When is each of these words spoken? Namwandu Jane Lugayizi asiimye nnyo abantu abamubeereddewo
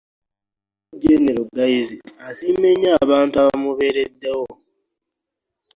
Namwandu 0.09 0.97
Jane 1.01 1.29
Lugayizi 1.37 1.97
asiimye 2.27 2.71
nnyo 2.75 2.91
abantu 3.05 3.35
abamubeereddewo 3.43 4.47